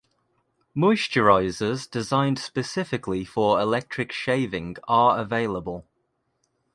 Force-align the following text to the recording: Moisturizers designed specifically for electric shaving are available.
Moisturizers 0.75 1.87
designed 1.87 2.39
specifically 2.39 3.23
for 3.23 3.59
electric 3.61 4.11
shaving 4.11 4.75
are 4.87 5.19
available. 5.19 5.85